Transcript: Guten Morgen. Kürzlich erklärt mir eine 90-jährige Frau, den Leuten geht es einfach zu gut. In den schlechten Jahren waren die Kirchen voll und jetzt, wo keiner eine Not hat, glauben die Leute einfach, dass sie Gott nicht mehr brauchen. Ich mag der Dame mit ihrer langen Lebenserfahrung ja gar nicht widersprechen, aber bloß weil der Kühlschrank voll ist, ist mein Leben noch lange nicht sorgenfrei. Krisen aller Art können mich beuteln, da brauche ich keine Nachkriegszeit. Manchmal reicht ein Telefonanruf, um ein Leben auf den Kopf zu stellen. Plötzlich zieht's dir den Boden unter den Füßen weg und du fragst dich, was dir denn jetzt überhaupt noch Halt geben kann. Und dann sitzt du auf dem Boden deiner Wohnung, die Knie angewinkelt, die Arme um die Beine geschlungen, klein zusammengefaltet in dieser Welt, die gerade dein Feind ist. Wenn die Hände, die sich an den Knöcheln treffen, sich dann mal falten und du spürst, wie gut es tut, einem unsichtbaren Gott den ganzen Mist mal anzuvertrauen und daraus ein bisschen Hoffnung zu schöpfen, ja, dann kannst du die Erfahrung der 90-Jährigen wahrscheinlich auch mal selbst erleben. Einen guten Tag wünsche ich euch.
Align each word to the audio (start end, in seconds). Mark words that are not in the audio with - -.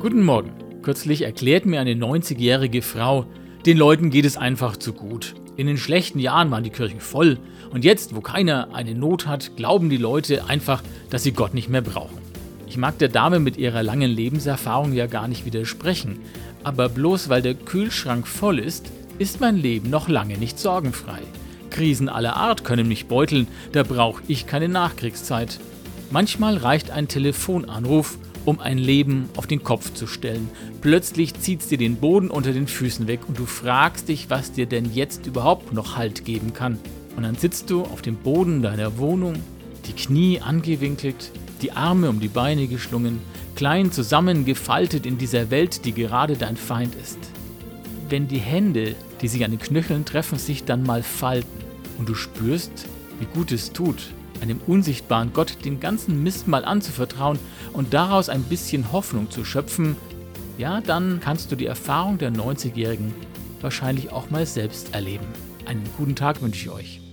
Guten 0.00 0.24
Morgen. 0.24 0.52
Kürzlich 0.82 1.22
erklärt 1.22 1.66
mir 1.66 1.80
eine 1.80 1.94
90-jährige 1.94 2.82
Frau, 2.82 3.26
den 3.66 3.76
Leuten 3.76 4.10
geht 4.10 4.26
es 4.26 4.36
einfach 4.36 4.76
zu 4.76 4.92
gut. 4.92 5.34
In 5.56 5.66
den 5.66 5.76
schlechten 5.76 6.20
Jahren 6.20 6.52
waren 6.52 6.62
die 6.62 6.70
Kirchen 6.70 7.00
voll 7.00 7.36
und 7.72 7.84
jetzt, 7.84 8.14
wo 8.14 8.20
keiner 8.20 8.72
eine 8.72 8.94
Not 8.94 9.26
hat, 9.26 9.56
glauben 9.56 9.90
die 9.90 9.96
Leute 9.96 10.44
einfach, 10.44 10.84
dass 11.10 11.24
sie 11.24 11.32
Gott 11.32 11.52
nicht 11.52 11.68
mehr 11.68 11.80
brauchen. 11.80 12.16
Ich 12.68 12.76
mag 12.76 12.96
der 12.98 13.08
Dame 13.08 13.40
mit 13.40 13.56
ihrer 13.56 13.82
langen 13.82 14.08
Lebenserfahrung 14.08 14.92
ja 14.92 15.06
gar 15.06 15.26
nicht 15.26 15.44
widersprechen, 15.44 16.20
aber 16.62 16.88
bloß 16.88 17.28
weil 17.28 17.42
der 17.42 17.54
Kühlschrank 17.54 18.28
voll 18.28 18.60
ist, 18.60 18.92
ist 19.18 19.40
mein 19.40 19.56
Leben 19.56 19.90
noch 19.90 20.08
lange 20.08 20.38
nicht 20.38 20.60
sorgenfrei. 20.60 21.22
Krisen 21.70 22.08
aller 22.08 22.36
Art 22.36 22.62
können 22.62 22.86
mich 22.86 23.06
beuteln, 23.06 23.48
da 23.72 23.82
brauche 23.82 24.22
ich 24.28 24.46
keine 24.46 24.68
Nachkriegszeit. 24.68 25.58
Manchmal 26.12 26.56
reicht 26.56 26.92
ein 26.92 27.08
Telefonanruf, 27.08 28.16
um 28.48 28.60
ein 28.60 28.78
Leben 28.78 29.28
auf 29.36 29.46
den 29.46 29.62
Kopf 29.62 29.92
zu 29.92 30.06
stellen. 30.06 30.48
Plötzlich 30.80 31.38
zieht's 31.38 31.68
dir 31.68 31.76
den 31.76 31.96
Boden 31.96 32.30
unter 32.30 32.54
den 32.54 32.66
Füßen 32.66 33.06
weg 33.06 33.20
und 33.28 33.38
du 33.38 33.44
fragst 33.44 34.08
dich, 34.08 34.30
was 34.30 34.52
dir 34.52 34.64
denn 34.64 34.90
jetzt 34.94 35.26
überhaupt 35.26 35.74
noch 35.74 35.98
Halt 35.98 36.24
geben 36.24 36.54
kann. 36.54 36.78
Und 37.14 37.24
dann 37.24 37.34
sitzt 37.34 37.68
du 37.68 37.82
auf 37.82 38.00
dem 38.00 38.16
Boden 38.16 38.62
deiner 38.62 38.96
Wohnung, 38.96 39.34
die 39.86 39.92
Knie 39.92 40.40
angewinkelt, 40.40 41.30
die 41.60 41.72
Arme 41.72 42.08
um 42.08 42.20
die 42.20 42.28
Beine 42.28 42.68
geschlungen, 42.68 43.20
klein 43.54 43.92
zusammengefaltet 43.92 45.04
in 45.04 45.18
dieser 45.18 45.50
Welt, 45.50 45.84
die 45.84 45.92
gerade 45.92 46.38
dein 46.38 46.56
Feind 46.56 46.94
ist. 46.94 47.18
Wenn 48.08 48.28
die 48.28 48.38
Hände, 48.38 48.94
die 49.20 49.28
sich 49.28 49.44
an 49.44 49.50
den 49.50 49.60
Knöcheln 49.60 50.06
treffen, 50.06 50.38
sich 50.38 50.64
dann 50.64 50.84
mal 50.84 51.02
falten 51.02 51.64
und 51.98 52.08
du 52.08 52.14
spürst, 52.14 52.86
wie 53.20 53.26
gut 53.26 53.52
es 53.52 53.72
tut, 53.74 53.98
einem 54.40 54.60
unsichtbaren 54.66 55.32
Gott 55.32 55.64
den 55.64 55.80
ganzen 55.80 56.22
Mist 56.22 56.48
mal 56.48 56.64
anzuvertrauen 56.64 57.38
und 57.72 57.94
daraus 57.94 58.28
ein 58.28 58.42
bisschen 58.42 58.92
Hoffnung 58.92 59.30
zu 59.30 59.44
schöpfen, 59.44 59.96
ja, 60.58 60.80
dann 60.80 61.20
kannst 61.20 61.52
du 61.52 61.56
die 61.56 61.66
Erfahrung 61.66 62.18
der 62.18 62.32
90-Jährigen 62.32 63.14
wahrscheinlich 63.60 64.12
auch 64.12 64.30
mal 64.30 64.46
selbst 64.46 64.94
erleben. 64.94 65.26
Einen 65.66 65.84
guten 65.96 66.16
Tag 66.16 66.42
wünsche 66.42 66.66
ich 66.66 66.70
euch. 66.70 67.07